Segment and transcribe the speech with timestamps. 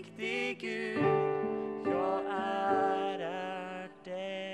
[0.00, 0.98] mäktig Gud,
[1.84, 4.52] jag ärar dig.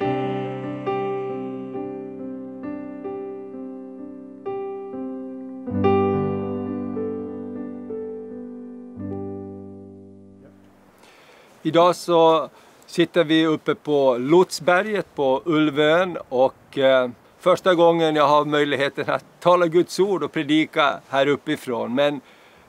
[11.63, 12.49] Idag så
[12.87, 19.25] sitter vi uppe på Lotsberget på Ulvön och eh, första gången jag har möjligheten att
[19.41, 21.95] tala Guds ord och predika här uppifrån.
[21.95, 22.21] Men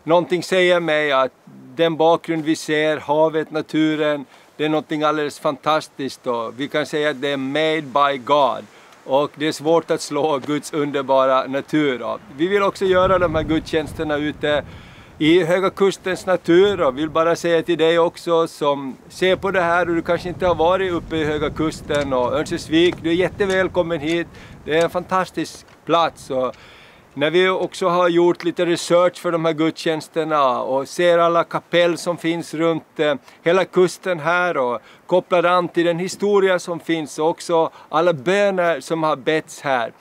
[0.04, 1.32] någonting säger mig att
[1.78, 4.26] den bakgrund vi ser, havet, naturen,
[4.58, 8.66] det är någonting alldeles fantastiskt och vi kan säga att det är made by God.
[9.04, 12.20] Och det är svårt att slå Guds underbara natur av.
[12.38, 14.64] Vi vill också göra de här gudstjänsterna ute
[15.18, 19.62] i Höga Kustens natur och vill bara säga till dig också som ser på det
[19.62, 23.14] här och du kanske inte har varit uppe i Höga Kusten och Örnsköldsvik, du är
[23.14, 24.28] jättevälkommen hit.
[24.66, 26.30] Det är en fantastisk plats.
[26.30, 26.56] Och
[27.18, 31.98] när vi också har gjort lite research för de här gudstjänsterna och ser alla kapell
[31.98, 37.20] som finns runt eh, hela kusten här och kopplar an till den historia som finns
[37.20, 39.92] och också alla böner som har betts här.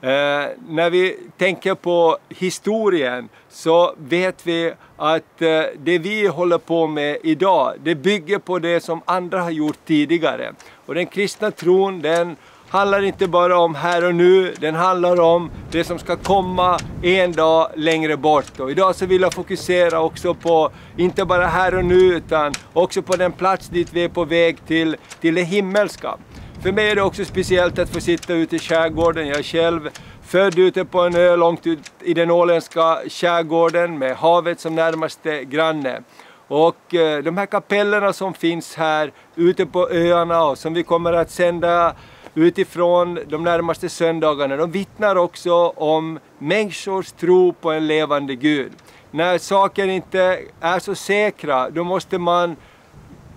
[0.00, 6.86] Eh, när vi tänker på historien så vet vi att eh, det vi håller på
[6.86, 10.52] med idag, det bygger på det som andra har gjort tidigare.
[10.86, 12.36] Och den kristna tron, den
[12.68, 17.32] handlar inte bara om här och nu, den handlar om det som ska komma en
[17.32, 18.60] dag längre bort.
[18.60, 23.02] Och idag så vill jag fokusera också på, inte bara här och nu, utan också
[23.02, 26.16] på den plats dit vi är på väg till, till det himmelska.
[26.62, 29.26] För mig är det också speciellt att få sitta ute i skärgården.
[29.26, 29.90] Jag är själv
[30.22, 35.44] född ute på en ö långt ut i den åländska skärgården med havet som närmaste
[35.44, 36.02] granne.
[36.48, 41.12] Och eh, de här kapellerna som finns här ute på öarna och som vi kommer
[41.12, 41.94] att sända
[42.36, 48.72] utifrån de närmaste söndagarna, de vittnar också om människors tro på en levande Gud.
[49.10, 52.56] När saker inte är så säkra, då måste man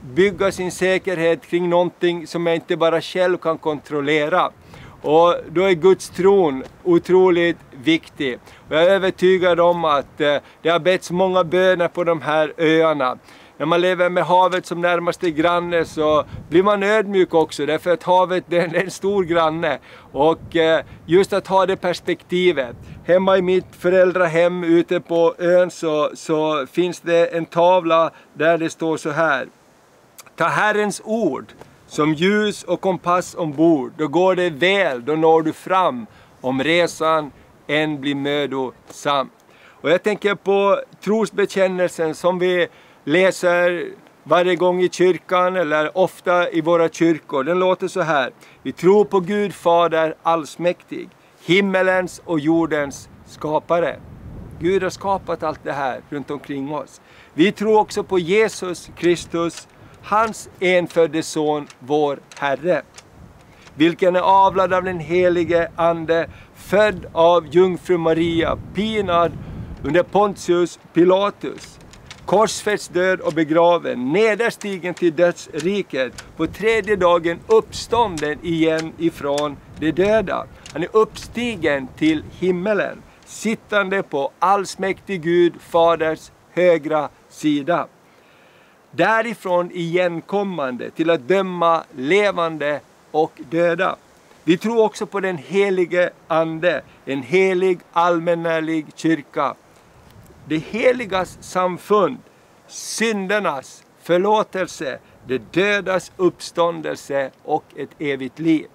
[0.02, 4.52] bygga sin säkerhet kring någonting som jag inte bara själv kan kontrollera.
[5.02, 8.40] Och då är Guds tron otroligt viktig.
[8.70, 12.54] Och jag är övertygad om att eh, det har betts många böner på de här
[12.58, 13.18] öarna.
[13.60, 18.04] När man lever med havet som närmaste granne så blir man ödmjuk också därför att
[18.04, 19.80] havet det är en stor granne.
[20.12, 22.76] Och eh, just att ha det perspektivet.
[23.06, 28.70] Hemma i mitt föräldrahem ute på ön så, så finns det en tavla där det
[28.70, 29.48] står så här.
[30.36, 31.46] Ta Herrens ord
[31.88, 36.06] som ljus och kompass ombord, då går det väl, då når du fram,
[36.42, 37.32] om resan
[37.68, 39.30] än blir mödosam.
[39.82, 42.68] Och jag tänker på trosbekännelsen som vi
[43.04, 43.86] läser
[44.24, 47.44] varje gång i kyrkan eller ofta i våra kyrkor.
[47.44, 48.32] Den låter så här.
[48.64, 51.10] Vi tror på Gud Fader allsmäktig,
[51.46, 54.00] himmelens och jordens skapare.
[54.60, 57.02] Gud har skapat allt det här runt omkring oss.
[57.34, 59.68] Vi tror också på Jesus Kristus,
[60.04, 62.82] hans enfödde son, vår Herre.
[63.76, 69.32] Vilken är avlad av den helige Ande, född av jungfru Maria, pinad
[69.84, 71.79] under Pontius Pilatus
[72.30, 80.46] korsfäst, död och begraven, nederstigen till dödsriket, på tredje dagen uppstånden igen ifrån de döda.
[80.74, 87.88] Han är uppstigen till himmelen, sittande på allsmäktig Gud, Faders högra sida.
[88.92, 92.80] Därifrån igenkommande till att döma levande
[93.12, 93.96] och döda.
[94.44, 99.56] Vi tror också på den helige Ande, en helig allmännärlig kyrka
[100.50, 102.18] det heligas samfund,
[102.68, 108.66] syndernas förlåtelse, det dödas uppståndelse och ett evigt liv.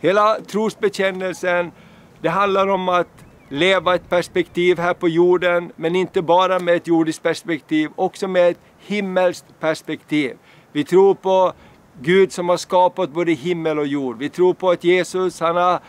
[0.00, 1.72] Hela trosbekännelsen,
[2.20, 6.86] det handlar om att leva ett perspektiv här på jorden, men inte bara med ett
[6.86, 10.36] jordiskt perspektiv, också med ett himmelskt perspektiv.
[10.72, 11.52] Vi tror på
[12.00, 14.18] Gud som har skapat både himmel och jord.
[14.18, 15.80] Vi tror på att Jesus, han har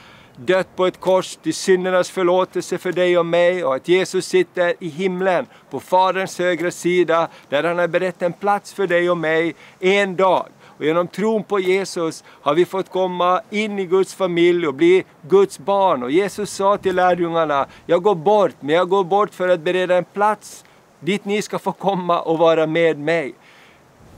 [0.46, 4.74] dött på ett kors till syndernas förlåtelse för dig och mig och att Jesus sitter
[4.80, 9.18] i himlen på Faderns högra sida där han har berett en plats för dig och
[9.18, 10.46] mig en dag.
[10.80, 15.04] Och genom tron på Jesus har vi fått komma in i Guds familj och bli
[15.30, 16.04] Guds barn.
[16.04, 19.98] Och Jesus sa till lärjungarna, jag går bort, men jag går bort för att bereda
[19.98, 20.66] en plats
[21.00, 23.34] dit ni ska få komma och vara med mig.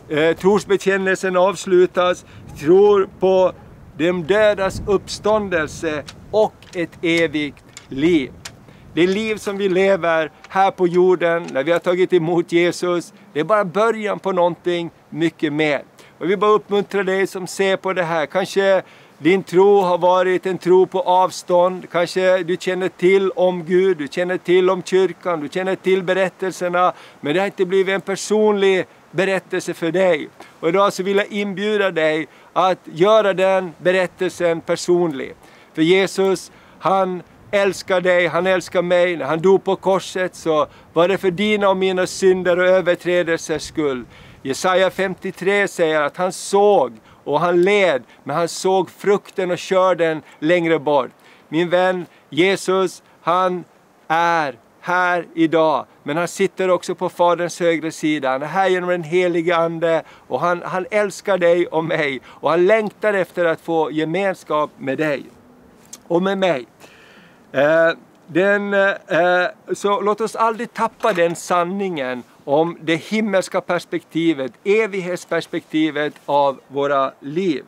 [0.09, 2.25] Eh, trosbekännelsen avslutas,
[2.59, 3.53] tror på
[3.97, 8.31] de dödas uppståndelse och ett evigt liv.
[8.93, 13.39] Det liv som vi lever här på jorden, när vi har tagit emot Jesus, det
[13.39, 15.83] är bara början på någonting mycket mer.
[16.19, 18.25] Och vill bara uppmuntra dig som ser på det här.
[18.25, 18.81] Kanske
[19.17, 21.89] din tro har varit en tro på avstånd.
[21.91, 26.93] Kanske du känner till om Gud, du känner till om kyrkan, du känner till berättelserna.
[27.21, 30.29] Men det har inte blivit en personlig berättelse för dig.
[30.59, 35.33] Och idag så vill jag inbjuda dig att göra den berättelsen personlig.
[35.73, 39.17] För Jesus, han älskar dig, han älskar mig.
[39.17, 43.61] När han dog på korset så var det för dina och mina synder och överträdelsers
[43.61, 44.05] skull.
[44.41, 50.21] Jesaja 53 säger att han såg och han led, men han såg frukten och körden
[50.39, 51.11] längre bort.
[51.49, 53.63] Min vän Jesus, han
[54.07, 55.85] är här idag.
[56.03, 58.29] Men han sitter också på Faderns högra sida.
[58.29, 62.21] Han är här genom den helige Ande och han, han älskar dig och mig.
[62.25, 65.23] Och han längtar efter att få gemenskap med dig
[66.11, 66.67] och med mig.
[67.51, 67.91] Eh,
[68.27, 76.59] den, eh, så låt oss aldrig tappa den sanningen om det himmelska perspektivet, evighetsperspektivet av
[76.67, 77.63] våra liv.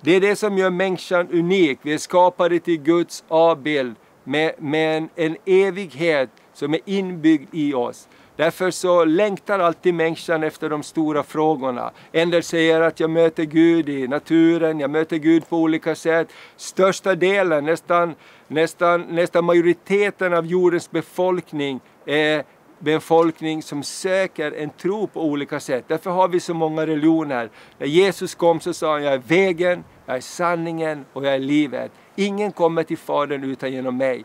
[0.00, 1.78] Det är det som gör människan unik.
[1.82, 3.94] Vi är skapade till Guds avbild
[4.24, 8.08] med, med en, en evighet som är inbyggd i oss.
[8.36, 11.90] Därför så längtar alltid människan efter de stora frågorna.
[12.12, 16.28] En del säger att jag möter Gud i naturen, jag möter Gud på olika sätt.
[16.56, 18.14] Största delen, nästan,
[18.48, 22.44] nästan, nästan majoriteten av jordens befolkning är
[22.78, 25.84] befolkning som söker en tro på olika sätt.
[25.88, 27.50] Därför har vi så många religioner.
[27.78, 31.38] När Jesus kom så sa han, jag är vägen, jag är sanningen och jag är
[31.38, 31.92] livet.
[32.16, 34.24] Ingen kommer till Fadern utan genom mig.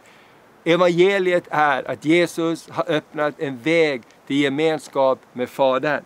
[0.64, 6.04] Evangeliet är att Jesus har öppnat en väg till gemenskap med Fadern.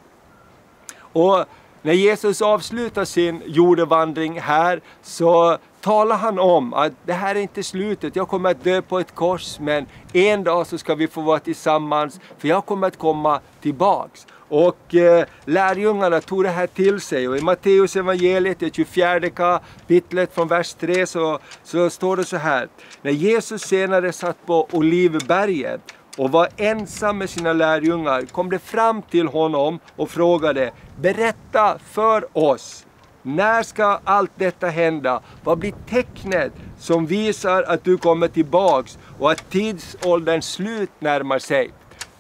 [0.98, 1.46] Och
[1.82, 7.64] när Jesus avslutar sin jordevandring här så talar han om att det här är inte
[7.64, 8.16] slutet.
[8.16, 11.40] Jag kommer att dö på ett kors men en dag så ska vi få vara
[11.40, 14.28] tillsammans för jag kommer att komma tillbaks.
[14.54, 20.34] Och eh, lärjungarna tog det här till sig och i Matteus evangeliet, det 24 kapitlet
[20.34, 22.68] från vers 3 så, så står det så här.
[23.02, 25.82] När Jesus senare satt på Olivberget
[26.18, 30.72] och var ensam med sina lärjungar kom det fram till honom och frågade
[31.02, 32.86] Berätta för oss,
[33.22, 35.22] när ska allt detta hända?
[35.44, 41.72] Vad blir tecknet som visar att du kommer tillbaks och att tidsålderns slut närmar sig?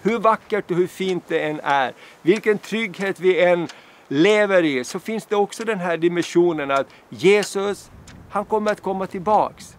[0.03, 3.67] Hur vackert och hur fint det än är, vilken trygghet vi än
[4.07, 7.91] lever i, så finns det också den här dimensionen att Jesus,
[8.29, 9.77] han kommer att komma tillbaks.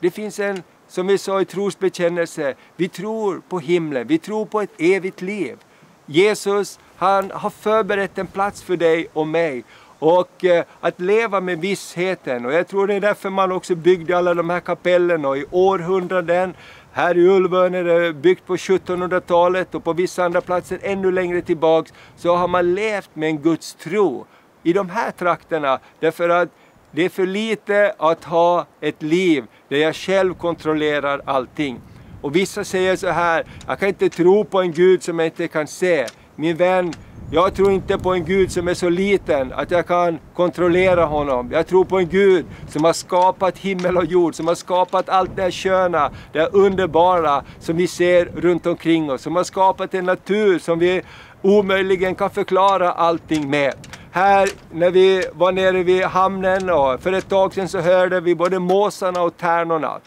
[0.00, 4.60] Det finns en, som vi sa i trosbekännelse, vi tror på himlen, vi tror på
[4.60, 5.58] ett evigt liv.
[6.06, 9.64] Jesus, han har förberett en plats för dig och mig.
[9.98, 14.18] Och eh, att leva med vissheten, och jag tror det är därför man också byggde
[14.18, 16.54] alla de här kapellen och i århundraden
[16.92, 21.42] här i Ulvön är det byggt på 1700-talet och på vissa andra platser ännu längre
[21.42, 24.26] tillbaks så har man levt med en Guds tro
[24.62, 26.48] i de här trakterna därför att
[26.90, 31.80] det är för lite att ha ett liv där jag själv kontrollerar allting.
[32.22, 35.48] Och vissa säger så här, jag kan inte tro på en Gud som jag inte
[35.48, 36.06] kan se.
[36.36, 36.92] Min vän,
[37.34, 41.50] jag tror inte på en Gud som är så liten att jag kan kontrollera honom.
[41.52, 45.36] Jag tror på en Gud som har skapat himmel och jord, som har skapat allt
[45.36, 49.94] det här sköna, det här underbara som vi ser runt omkring oss, som har skapat
[49.94, 51.02] en natur som vi
[51.42, 53.72] omöjligen kan förklara allting med.
[54.10, 58.34] Här när vi var nere vid hamnen och för ett tag sedan så hörde vi
[58.34, 60.00] både måsarna och tärnorna.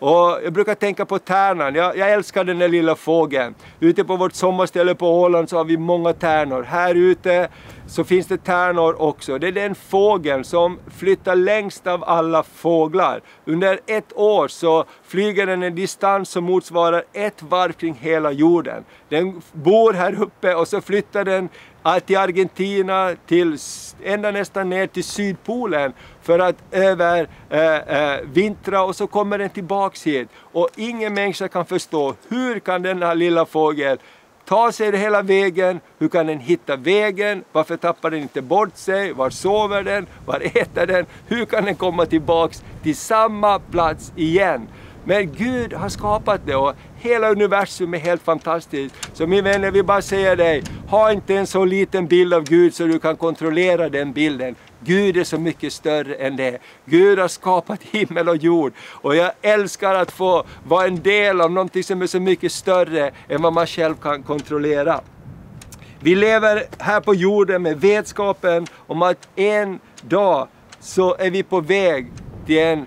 [0.00, 3.54] Och jag brukar tänka på tärnan, jag, jag, älskar den där lilla fågeln.
[3.80, 6.62] Ute på vårt sommarställe på Åland så har vi många tärnor.
[6.62, 7.48] Här ute
[7.86, 9.38] så finns det tärnor också.
[9.38, 13.20] Det är den fågeln som flyttar längst av alla fåglar.
[13.44, 18.84] Under ett år så flyger den en distans som motsvarar ett varv kring hela jorden.
[19.08, 21.48] Den bor här uppe och så flyttar den
[22.06, 23.58] till Argentina, till,
[24.02, 29.50] ända nästan ner till Sydpolen för att över äh, äh, vintra och så kommer den
[29.50, 30.28] tillbaks hit.
[30.34, 33.98] Och ingen människa kan förstå hur kan denna lilla fågel
[34.44, 39.12] ta sig hela vägen, hur kan den hitta vägen, varför tappar den inte bort sig,
[39.12, 44.68] var sover den, var äter den, hur kan den komma tillbaks till samma plats igen?
[45.04, 48.94] Men Gud har skapat det och hela universum är helt fantastiskt.
[49.12, 52.44] Så min vän, jag vill bara säga dig, ha inte en så liten bild av
[52.44, 54.54] Gud så du kan kontrollera den bilden.
[54.80, 56.58] Gud är så mycket större än det.
[56.84, 58.72] Gud har skapat himmel och jord.
[58.90, 63.10] Och jag älskar att få vara en del av någonting som är så mycket större
[63.28, 65.00] än vad man själv kan kontrollera.
[66.00, 70.48] Vi lever här på jorden med vetskapen om att en dag
[70.80, 72.12] så är vi på väg
[72.46, 72.86] till en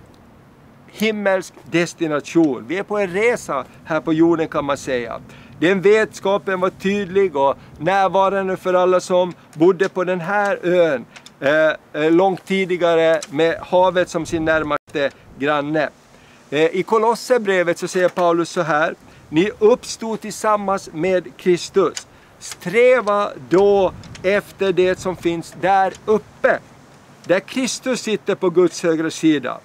[0.93, 2.65] himmelsk destination.
[2.67, 5.21] Vi är på en resa här på jorden kan man säga.
[5.59, 11.05] Den vetskapen var tydlig och närvarande för alla som bodde på den här ön
[11.39, 15.89] eh, eh, långt tidigare med havet som sin närmaste granne.
[16.50, 18.95] Eh, I Kolosserbrevet så säger Paulus så här,
[19.29, 22.07] ni uppstod tillsammans med Kristus.
[22.39, 26.59] Sträva då efter det som finns där uppe,
[27.25, 29.59] där Kristus sitter på Guds högra sida.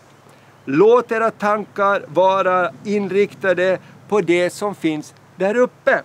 [0.70, 6.02] Låt era tankar vara inriktade på det som finns där uppe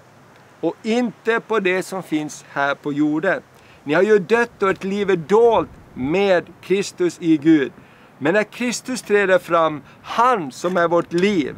[0.59, 3.41] och inte på det som finns här på jorden.
[3.83, 7.71] Ni har ju dött och ett liv är dolt med Kristus i Gud.
[8.17, 11.55] Men när Kristus träder fram, han som är vårt liv,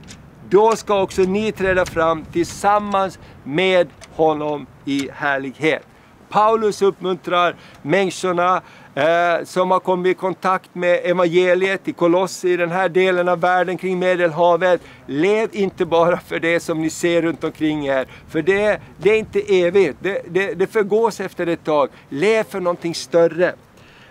[0.49, 5.87] då ska också ni träda fram tillsammans med honom i härlighet.
[6.35, 8.61] Paulus uppmuntrar människorna
[8.95, 13.39] eh, som har kommit i kontakt med evangeliet i Kolossi, i den här delen av
[13.39, 14.81] världen kring Medelhavet.
[15.05, 19.17] Lev inte bara för det som ni ser runt omkring er, för det, det är
[19.17, 19.97] inte evigt.
[20.01, 21.89] Det, det, det förgås efter ett tag.
[22.09, 23.53] Lev för någonting större.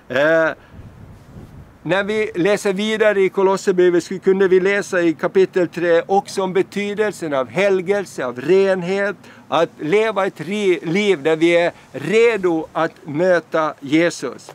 [0.09, 0.51] Eh,
[1.87, 6.53] när vi läser vidare i Kolosserbrevet så kunde vi läsa i kapitel 3 också om
[6.53, 9.17] betydelsen av helgelse, av renhet,
[9.49, 10.41] att leva ett
[10.83, 14.53] liv där vi är redo att möta Jesus.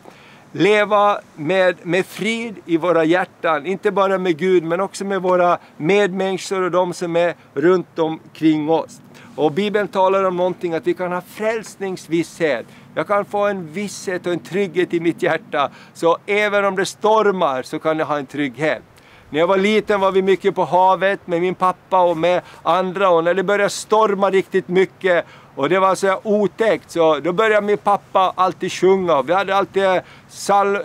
[0.51, 5.57] Leva med, med frid i våra hjärtan, inte bara med Gud men också med våra
[5.77, 9.01] medmänniskor och de som är runt omkring oss.
[9.35, 12.65] Och Bibeln talar om någonting att vi kan ha frälsningsvisshet.
[12.95, 15.69] Jag kan få en visshet och en trygghet i mitt hjärta.
[15.93, 18.83] Så även om det stormar så kan jag ha en trygghet.
[19.29, 23.09] När jag var liten var vi mycket på havet med min pappa och med andra
[23.09, 27.67] och när det började storma riktigt mycket och det var så otäckt så då började
[27.67, 29.21] min pappa alltid sjunga.
[29.21, 29.83] Vi hade alltid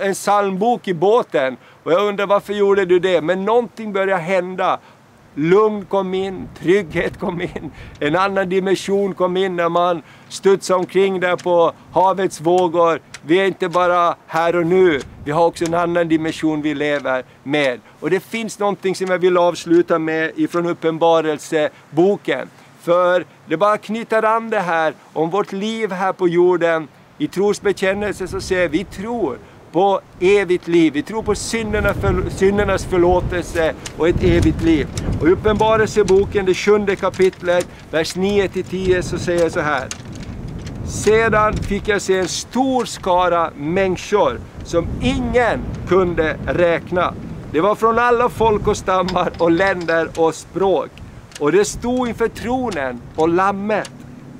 [0.00, 3.20] en psalmbok i båten och jag undrar varför gjorde du det?
[3.20, 4.78] Men någonting började hända
[5.34, 11.20] Lugn kom in, trygghet kom in, en annan dimension kom in när man studsade omkring
[11.20, 13.00] där på havets vågor.
[13.22, 17.24] Vi är inte bara här och nu, vi har också en annan dimension vi lever
[17.42, 17.80] med.
[18.00, 22.48] Och det finns någonting som jag vill avsluta med ifrån Uppenbarelseboken.
[22.80, 26.88] För det bara knyter an det här om vårt liv här på jorden.
[27.18, 29.38] I trosbekännelse så säger vi tror
[29.74, 30.92] på evigt liv.
[30.92, 34.88] Vi tror på synderna för, syndernas förlåtelse och ett evigt liv.
[35.20, 39.88] Och i Uppenbarelseboken, det sjunde kapitlet, vers 9-10 så säger jag så här.
[40.86, 47.14] Sedan fick jag se en stor skara människor som ingen kunde räkna.
[47.52, 50.90] Det var från alla folk och stammar och länder och språk.
[51.40, 53.90] Och det stod inför tronen och lammet,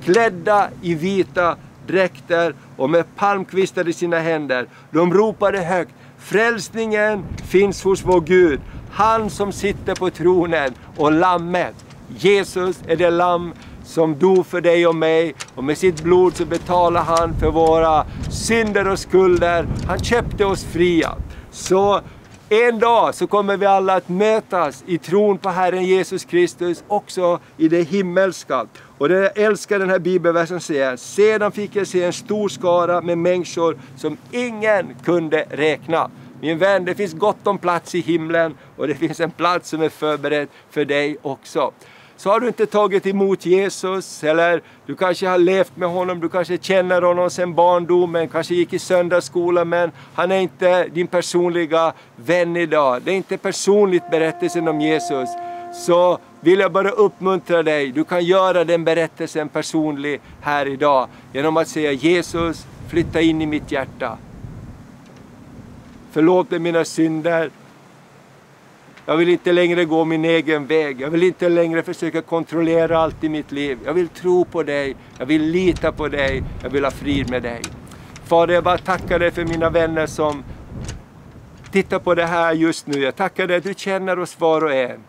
[0.05, 4.67] klädda i vita dräkter och med palmkvistar i sina händer.
[4.91, 8.61] De ropade högt, frälsningen finns hos vår Gud,
[8.93, 11.75] han som sitter på tronen och lammet.
[12.19, 13.53] Jesus är det lamm
[13.85, 18.07] som dog för dig och mig och med sitt blod så betalar han för våra
[18.31, 19.67] synder och skulder.
[19.87, 21.15] Han köpte oss fria.
[21.51, 22.01] Så
[22.49, 27.41] en dag så kommer vi alla att mötas i tron på Herren Jesus Kristus, också
[27.57, 28.67] i det himmelska.
[28.99, 33.01] Och det jag älskar den här bibelversen säger, sedan fick jag se en stor skara
[33.01, 36.11] med människor som ingen kunde räkna.
[36.41, 39.83] Min vän, det finns gott om plats i himlen och det finns en plats som
[39.83, 41.73] är förberedd för dig också.
[42.17, 46.29] Så har du inte tagit emot Jesus eller du kanske har levt med honom, du
[46.29, 51.93] kanske känner honom sedan barndomen, kanske gick i söndagsskola men han är inte din personliga
[52.17, 53.03] vän idag.
[53.03, 55.29] Det är inte personligt berättelsen om Jesus.
[55.75, 61.57] Så vill jag bara uppmuntra dig, du kan göra den berättelsen personlig här idag genom
[61.57, 64.19] att säga Jesus, flytta in i mitt hjärta.
[66.13, 67.51] Förlåt mig mina synder.
[69.07, 71.01] Jag vill inte längre gå min egen väg.
[71.01, 73.79] Jag vill inte längre försöka kontrollera allt i mitt liv.
[73.85, 74.97] Jag vill tro på dig.
[75.19, 76.43] Jag vill lita på dig.
[76.63, 77.61] Jag vill ha frid med dig.
[78.25, 80.45] Fader, jag bara tackar dig för mina vänner som
[81.73, 82.99] tittar på det här just nu.
[82.99, 85.01] Jag tackar dig att du känner oss var och en.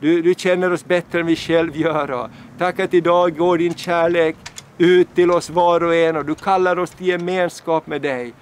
[0.00, 2.30] Du, du känner oss bättre än vi själv gör.
[2.58, 4.36] Tack att idag går din kärlek
[4.78, 8.32] ut till oss var och en och du kallar oss till gemenskap med dig.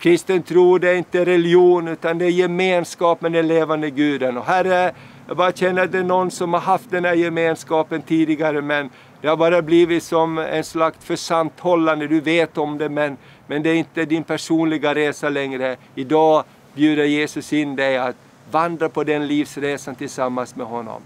[0.00, 4.36] Kristen tro det är inte religion utan det är gemenskap med den levande guden.
[4.36, 4.94] Och Herre,
[5.28, 8.90] jag bara känner att det är någon som har haft den här gemenskapen tidigare men
[9.20, 12.06] det har bara blivit som en slags försanthållande.
[12.06, 13.16] Du vet om det men,
[13.46, 15.76] men det är inte din personliga resa längre.
[15.94, 18.16] Idag bjuder Jesus in dig att
[18.50, 21.02] vandra på den livsresan tillsammans med honom.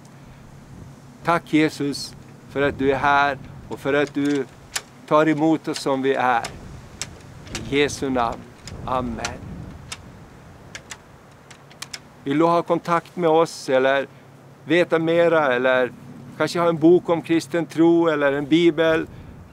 [1.24, 2.14] Tack Jesus
[2.50, 4.44] för att du är här och för att du
[5.06, 6.42] tar emot oss som vi är.
[7.70, 8.53] I Jesu namn.
[8.85, 9.38] Amen.
[12.25, 14.06] Vill du ha kontakt med oss eller
[14.64, 15.92] veta mera eller
[16.37, 19.06] kanske ha en bok om kristen tro eller en bibel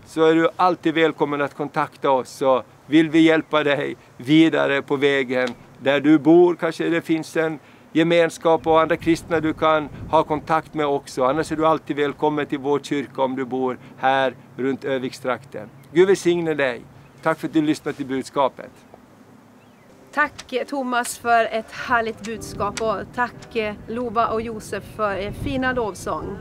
[0.05, 4.95] så är du alltid välkommen att kontakta oss så vill vi hjälpa dig vidare på
[4.95, 5.49] vägen
[5.79, 6.55] där du bor.
[6.55, 7.59] Kanske det finns en
[7.91, 11.23] gemenskap och andra kristna du kan ha kontakt med också.
[11.23, 15.69] Annars är du alltid välkommen till vår kyrka om du bor här runt Övikstrakten.
[15.93, 16.81] Gud välsigne dig.
[17.21, 18.71] Tack för att du lyssnade till budskapet.
[20.13, 26.37] Tack Thomas för ett härligt budskap och tack Lova och Josef för er fina lovsång.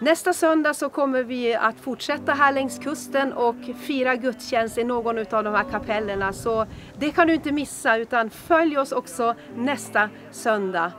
[0.00, 5.18] Nästa söndag så kommer vi att fortsätta här längs kusten och fira gudstjänst i någon
[5.18, 6.32] av de här kapellerna.
[6.32, 6.66] Så
[6.98, 10.92] det kan du inte missa utan följ oss också nästa söndag.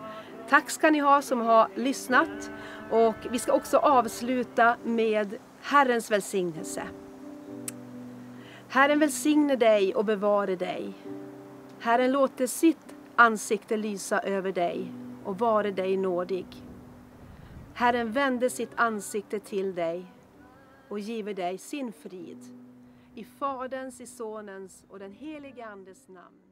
[0.49, 2.51] Tack ska ni ha som har lyssnat
[2.91, 6.83] och vi ska också avsluta med Herrens välsignelse.
[8.69, 10.93] Herren välsigne dig och bevare dig.
[11.79, 14.91] Herren låter sitt ansikte lysa över dig
[15.23, 16.45] och vare dig nådig.
[17.73, 20.05] Herren vände sitt ansikte till dig
[20.89, 22.39] och giver dig sin frid.
[23.15, 26.46] I Faderns, i Sonens och den helige Andes namn.